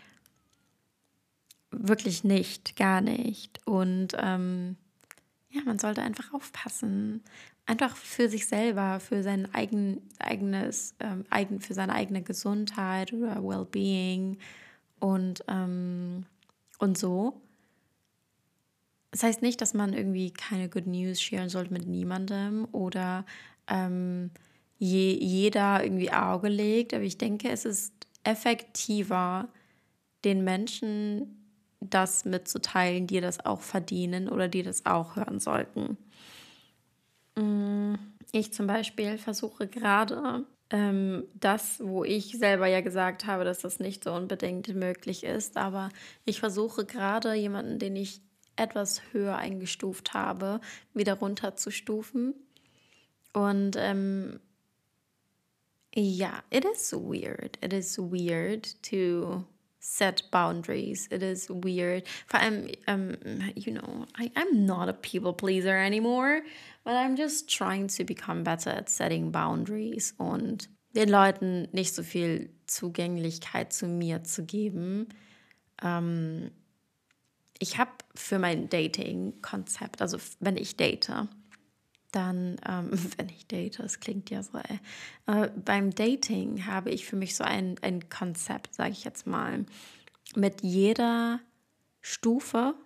[1.73, 3.59] Wirklich nicht, gar nicht.
[3.67, 4.77] Und ähm,
[5.51, 7.25] ja, man sollte einfach aufpassen.
[7.67, 13.43] Einfach für sich selber, für sein eigen, eigenes, ähm, eigen, für seine eigene Gesundheit oder
[13.43, 14.39] Wellbeing
[15.01, 16.27] und, ähm,
[16.79, 17.41] und so.
[19.11, 23.25] Das heißt nicht, dass man irgendwie keine Good News sharen sollte mit niemandem oder
[23.67, 24.31] ähm,
[24.79, 26.95] je, jeder irgendwie Auge legt.
[26.95, 27.93] Aber ich denke, es ist
[28.25, 29.49] effektiver,
[30.25, 31.37] den Menschen
[31.81, 35.97] das mitzuteilen, die das auch verdienen oder die das auch hören sollten.
[37.37, 37.95] Mm,
[38.33, 43.79] ich zum Beispiel versuche gerade ähm, das, wo ich selber ja gesagt habe, dass das
[43.79, 45.91] nicht so unbedingt möglich ist, aber
[46.25, 48.21] ich versuche gerade jemanden, den ich
[48.57, 50.61] etwas höher eingestuft habe,
[50.95, 52.35] wieder runterzustufen
[53.33, 54.41] und ähm,
[55.95, 57.59] ja, it is weird.
[57.63, 59.45] It is weird to
[59.79, 61.07] set boundaries.
[61.11, 62.07] It is weird.
[62.27, 63.17] Vor allem, um,
[63.55, 66.43] you know, I, I'm not a people pleaser anymore,
[66.87, 72.05] but I'm just trying to become better at setting boundaries und den Leuten nicht so
[72.05, 75.09] viel Zugänglichkeit zu mir zu geben.
[75.83, 76.53] Ähm,
[77.59, 81.11] ich habe für mein Dating-Konzept, also wenn ich date,
[82.13, 84.79] dann, ähm, wenn ich date, das klingt ja so, ey.
[85.27, 89.67] Äh, beim Dating habe ich für mich so ein, ein Konzept, sage ich jetzt mal,
[90.37, 91.41] mit jeder
[92.01, 92.77] Stufe,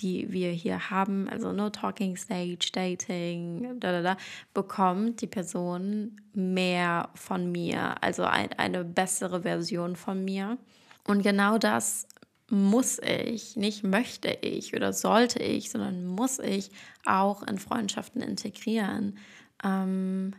[0.00, 4.16] die wir hier haben, also No Talking Stage, Dating, da, da, da,
[4.54, 10.58] bekommt die Person mehr von mir, also ein, eine bessere Version von mir.
[11.06, 12.06] Und genau das
[12.48, 16.70] muss ich, nicht möchte ich oder sollte ich, sondern muss ich
[17.04, 19.18] auch in Freundschaften integrieren.
[19.62, 20.34] Ähm,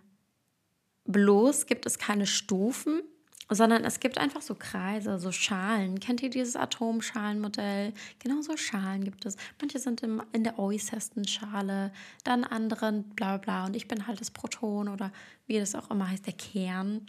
[1.06, 3.02] bloß gibt es keine Stufen,
[3.56, 6.00] sondern es gibt einfach so Kreise, so Schalen.
[6.00, 7.94] Kennt ihr dieses Atomschalenmodell?
[8.20, 9.36] Genau so Schalen gibt es.
[9.60, 11.92] Manche sind im, in der äußersten Schale,
[12.24, 13.66] dann anderen bla bla.
[13.66, 15.12] Und ich bin halt das Proton oder
[15.48, 17.06] wie das auch immer heißt, der Kern.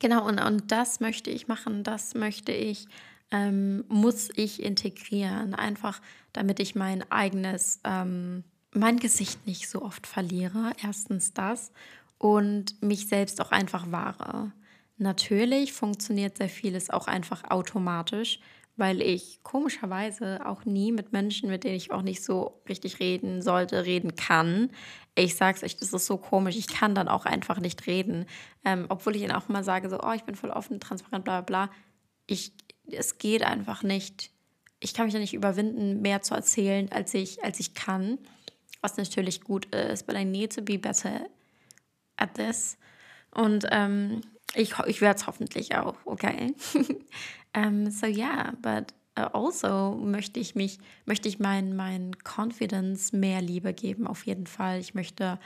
[0.00, 2.88] Genau, und, und das möchte ich machen, das möchte ich
[3.30, 6.00] ähm, muss ich integrieren, einfach
[6.32, 10.72] damit ich mein eigenes, ähm, mein Gesicht nicht so oft verliere.
[10.82, 11.72] Erstens das
[12.18, 14.52] und mich selbst auch einfach wahre.
[14.98, 18.40] Natürlich funktioniert sehr vieles auch einfach automatisch,
[18.76, 23.42] weil ich komischerweise auch nie mit Menschen, mit denen ich auch nicht so richtig reden
[23.42, 24.70] sollte, reden kann.
[25.14, 26.56] Ich sag's euch, das ist so komisch.
[26.56, 28.26] Ich kann dann auch einfach nicht reden.
[28.64, 31.40] Ähm, obwohl ich ihnen auch immer sage, so, oh, ich bin voll offen, transparent, bla
[31.40, 31.74] bla bla.
[32.26, 32.52] Ich,
[32.90, 34.30] es geht einfach nicht.
[34.80, 38.18] Ich kann mich da nicht überwinden, mehr zu erzählen, als ich, als ich kann.
[38.82, 41.26] Was natürlich gut ist, but I need to be better
[42.18, 42.76] at this.
[43.34, 44.20] Und ähm,
[44.56, 46.54] ich, ich werde es hoffentlich auch, okay?
[47.56, 53.42] um, so yeah, but uh, also möchte ich mich, möchte ich mein, mein Confidence mehr
[53.42, 54.80] Liebe geben, auf jeden Fall.
[54.80, 55.38] Ich möchte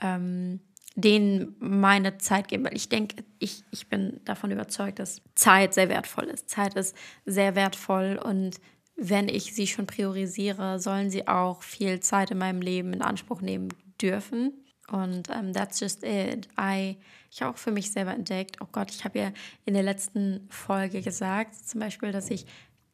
[0.00, 0.60] ähm,
[0.94, 5.88] denen meine Zeit geben, weil ich denke, ich, ich bin davon überzeugt, dass Zeit sehr
[5.88, 6.50] wertvoll ist.
[6.50, 8.60] Zeit ist sehr wertvoll und
[8.96, 13.40] wenn ich sie schon priorisiere, sollen sie auch viel Zeit in meinem Leben in Anspruch
[13.40, 13.68] nehmen
[14.02, 14.64] dürfen.
[14.90, 16.48] Und um, ähm, that's just it.
[16.58, 16.98] I,
[17.30, 19.32] ich habe auch für mich selber entdeckt, oh Gott, ich habe ja
[19.64, 22.46] in der letzten Folge gesagt, zum Beispiel, dass ich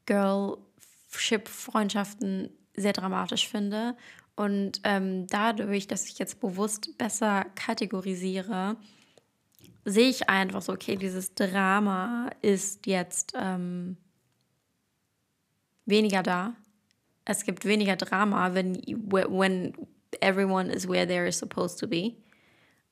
[0.06, 3.96] Girl-Ship-Freundschaften sehr dramatisch finde
[4.36, 8.76] und ähm, dadurch, dass ich jetzt bewusst besser kategorisiere,
[9.84, 13.96] sehe ich einfach so, okay, dieses Drama ist jetzt ähm,
[15.86, 16.54] weniger da.
[17.24, 19.74] Es gibt weniger Drama, wenn when
[20.20, 22.16] everyone is where they're supposed to be.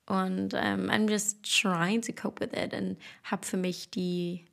[0.05, 4.45] Und ähm, I'm just trying to cope with it und habe für mich die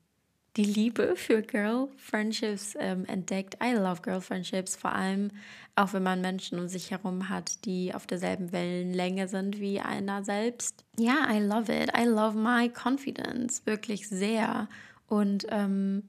[0.56, 3.56] die Liebe für Girl Friendships ähm, entdeckt.
[3.62, 5.30] I love Girl Friendships, vor allem
[5.76, 10.24] auch wenn man Menschen um sich herum hat, die auf derselben Wellenlänge sind wie einer
[10.24, 10.84] selbst.
[10.98, 11.90] Ja, I love it.
[11.96, 14.68] I love my confidence wirklich sehr.
[15.06, 16.02] Und ähm,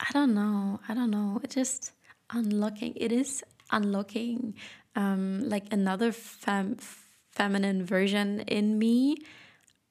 [0.00, 1.40] I don't know, I don't know.
[1.42, 1.94] It just
[2.32, 2.94] unlocking.
[2.94, 4.54] It is unlocking
[4.96, 6.76] um, like another fem
[7.34, 9.16] feminine version in me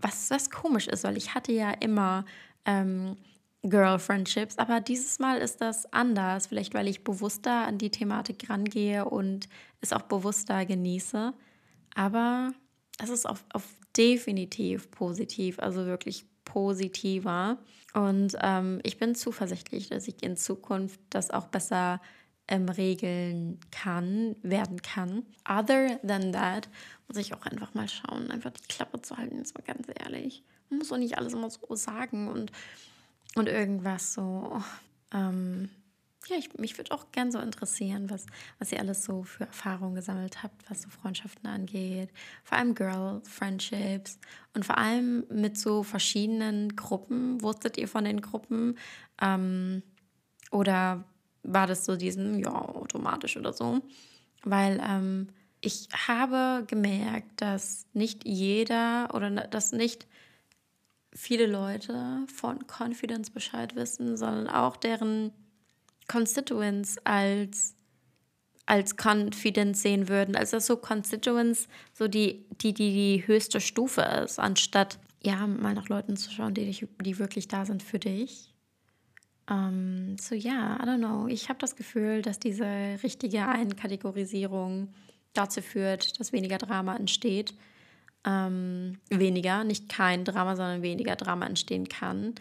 [0.04, 2.26] was, was komisch ist, weil ich hatte ja immer
[2.66, 3.18] ähm,
[3.64, 6.48] Girl-Friendships, aber dieses Mal ist das anders.
[6.48, 9.48] Vielleicht, weil ich bewusster an die Thematik rangehe und
[9.82, 11.34] es auch bewusster genieße.
[11.96, 12.52] Aber
[13.02, 13.64] es ist auf, auf
[13.96, 17.58] definitiv positiv, also wirklich positiver.
[17.94, 22.02] Und ähm, ich bin zuversichtlich, dass ich in Zukunft das auch besser
[22.50, 25.24] ähm, regeln kann, werden kann.
[25.48, 26.68] Other than that,
[27.14, 30.44] muss ich auch einfach mal schauen, einfach die Klappe zu halten, ist mal ganz ehrlich.
[30.70, 32.52] Man muss doch nicht alles immer so sagen und,
[33.36, 34.64] und irgendwas so.
[35.14, 35.70] Ähm,
[36.28, 38.26] ja, ich, mich würde auch gern so interessieren, was,
[38.58, 42.10] was ihr alles so für Erfahrungen gesammelt habt, was so Freundschaften angeht.
[42.44, 44.18] Vor allem Girl-Friendships
[44.56, 47.42] und vor allem mit so verschiedenen Gruppen.
[47.44, 48.80] Wusstet ihr von den Gruppen?
[49.22, 49.84] Ähm,
[50.50, 51.04] oder
[51.44, 53.82] war das so diesen, ja, automatisch oder so?
[54.44, 55.28] Weil ähm,
[55.66, 60.06] ich habe gemerkt, dass nicht jeder oder dass nicht
[61.14, 65.32] viele Leute von Confidence Bescheid wissen, sondern auch deren
[66.08, 67.76] Constituents als
[68.66, 70.38] als Confidence sehen würden.
[70.38, 75.90] Also so Constituents, so die, die, die die höchste Stufe ist, anstatt ja, mal nach
[75.90, 78.54] Leuten zu schauen, die, dich, die wirklich da sind für dich.
[79.50, 81.28] Um, ähm, so ja, yeah, I don't know.
[81.28, 82.66] Ich habe das Gefühl, dass diese
[83.04, 84.94] richtige Einkategorisierung
[85.34, 87.54] dazu führt, dass weniger Drama entsteht.
[88.26, 92.36] Ähm, weniger, nicht kein Drama, sondern weniger Drama entstehen kann,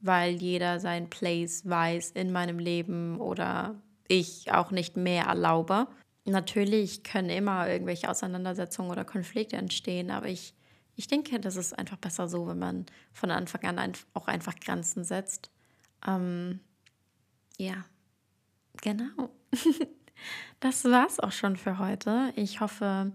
[0.00, 3.74] weil jeder sein Place weiß in meinem Leben oder
[4.08, 5.88] ich auch nicht mehr erlaube.
[6.24, 10.54] Natürlich können immer irgendwelche Auseinandersetzungen oder Konflikte entstehen, aber ich,
[10.94, 14.58] ich denke, das ist einfach besser so, wenn man von Anfang an ein, auch einfach
[14.58, 15.50] Grenzen setzt.
[16.06, 16.60] Ähm,
[17.58, 17.84] ja,
[18.82, 19.30] genau.
[20.60, 22.32] Das war's auch schon für heute.
[22.36, 23.12] Ich hoffe,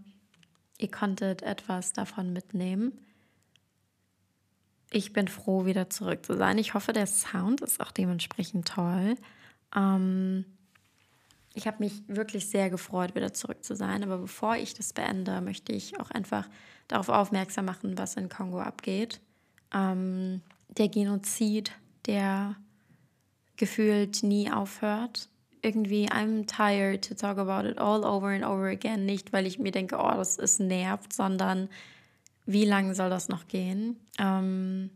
[0.78, 2.97] ihr konntet etwas davon mitnehmen.
[4.91, 6.58] Ich bin froh, wieder zurück zu sein.
[6.58, 9.16] Ich hoffe, der Sound ist auch dementsprechend toll.
[9.76, 10.45] Ähm,
[11.54, 14.04] ich habe mich wirklich sehr gefreut, wieder zurück zu sein.
[14.04, 16.47] Aber bevor ich das beende, möchte ich auch einfach
[16.88, 19.22] darauf aufmerksam machen, was in Kongo abgeht.
[19.74, 21.72] Ähm, der Genozid,
[22.06, 22.56] der
[23.56, 25.30] gefühlt nie aufhört
[25.62, 29.05] irgendwie, I'm tired to talk about it all over and over again.
[29.05, 31.70] Nicht, weil ich mir denke, oh, das ist nervt, sondern
[32.45, 33.97] wie lange soll das noch gehen?
[34.18, 34.89] Ähm,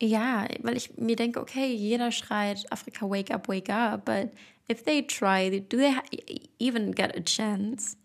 [0.00, 4.30] ja, weil ich mir denke, okay, jeder schreit Afrika, wake up, wake up, but
[4.70, 5.94] if they try, do they
[6.58, 7.96] even get a chance?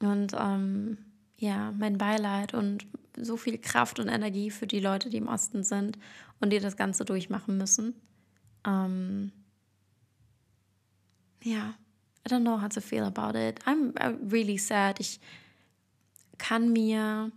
[0.00, 0.98] Und ähm,
[1.36, 2.86] ja, mein Beileid und
[3.16, 5.98] so viel Kraft und Energie für die Leute, die im Osten sind
[6.40, 7.94] und die das Ganze durchmachen müssen.
[8.64, 9.32] Um,
[11.44, 11.72] yeah,
[12.24, 13.60] I don't know how to feel about it.
[13.66, 13.92] I'm
[14.30, 15.00] really sad.
[15.00, 15.20] Ich
[16.38, 17.30] kann mir.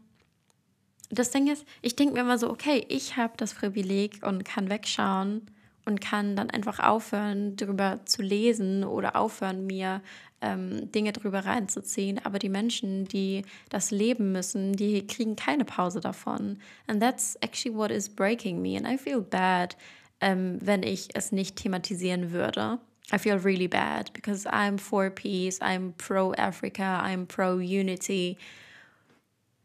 [1.12, 4.70] Das Ding ist, ich denke mir immer so, okay, ich habe das Privileg und kann
[4.70, 5.44] wegschauen
[5.86, 10.02] und kann dann einfach aufhören, darüber zu lesen oder aufhören, mir
[10.42, 12.20] ähm, Dinge darüber reinzuziehen.
[12.24, 16.58] Aber die Menschen, die das leben müssen, die kriegen keine Pause davon.
[16.88, 18.76] And that's actually what is breaking me.
[18.76, 19.78] And I feel bad
[20.26, 22.80] ähm, wenn ich es nicht thematisieren würde.
[23.14, 28.38] I feel really bad because I'm for peace, I'm pro Africa, I'm pro unity.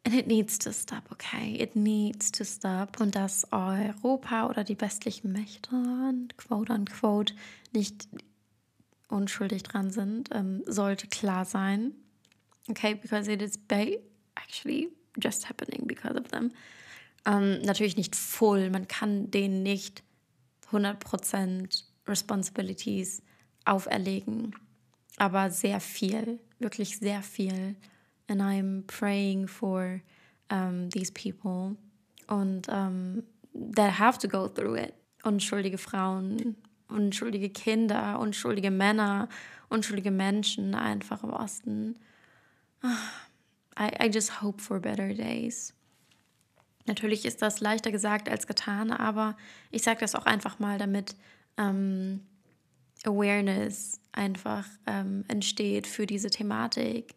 [0.05, 1.57] And it needs to stop, okay?
[1.59, 3.01] It needs to stop.
[3.01, 5.71] Und dass Europa oder die westlichen Mächte,
[6.37, 7.35] quote unquote,
[7.73, 8.09] nicht
[9.09, 11.93] unschuldig dran sind, ähm, sollte klar sein.
[12.69, 13.59] Okay, because it is
[14.35, 14.89] actually
[15.19, 16.53] just happening because of them.
[17.27, 20.03] Ähm, natürlich nicht full, man kann denen nicht
[20.73, 23.23] 100% Responsibilities
[23.65, 24.55] auferlegen,
[25.17, 27.77] aber sehr viel, wirklich sehr viel.
[28.29, 30.01] And I'm praying for
[30.51, 31.77] um, these people
[32.29, 34.95] und um, that have to go through it.
[35.25, 36.57] Unschuldige Frauen,
[36.89, 39.29] unschuldige Kinder, unschuldige Männer,
[39.69, 41.97] unschuldige Menschen einfach im Osten.
[43.77, 45.75] I, I just hope for better days.
[46.87, 49.37] Natürlich ist das leichter gesagt als getan, aber
[49.71, 51.15] ich sage das auch einfach mal, damit
[51.57, 52.21] ähm,
[53.05, 57.15] Awareness einfach ähm, entsteht für diese Thematik.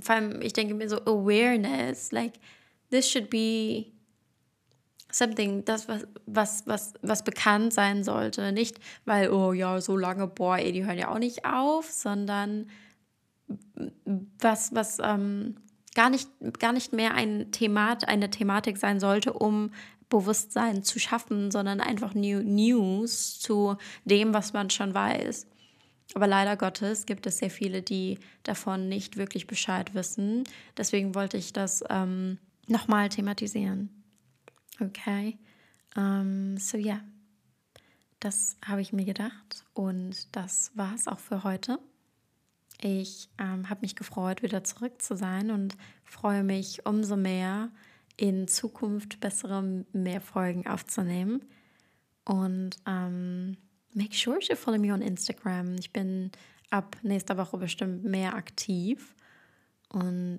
[0.00, 2.34] Vor allem, ich denke mir so, Awareness, like,
[2.90, 3.86] this should be
[5.10, 8.52] something, das, was, was, was, was bekannt sein sollte.
[8.52, 12.68] Nicht, weil, oh ja, so lange, boah, ey, die hören ja auch nicht auf, sondern
[14.38, 15.56] was, was, ähm,
[15.94, 16.28] gar nicht,
[16.58, 19.72] gar nicht mehr ein Themat, eine Thematik sein sollte, um
[20.08, 25.46] Bewusstsein zu schaffen, sondern einfach New News zu dem, was man schon weiß.
[26.14, 30.44] Aber leider Gottes gibt es sehr viele, die davon nicht wirklich Bescheid wissen.
[30.76, 33.90] Deswegen wollte ich das ähm, nochmal thematisieren.
[34.80, 35.38] Okay.
[35.96, 37.00] Um, so ja, yeah.
[38.20, 41.78] das habe ich mir gedacht und das war es auch für heute.
[42.82, 47.70] Ich ähm, habe mich gefreut, wieder zurück zu sein und freue mich umso mehr,
[48.16, 49.62] in Zukunft bessere
[49.92, 51.42] mehr Folgen aufzunehmen.
[52.24, 53.56] Und ähm,
[53.94, 55.76] make sure to follow me on Instagram.
[55.78, 56.30] Ich bin
[56.70, 59.14] ab nächster Woche bestimmt mehr aktiv.
[59.88, 60.38] Und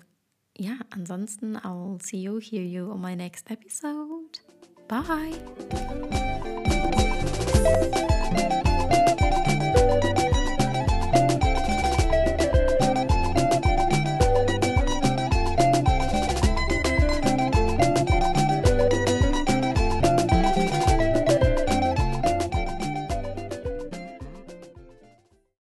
[0.58, 4.40] ja, ansonsten, I'll see you, hear you on my next episode.
[4.88, 5.32] Bye.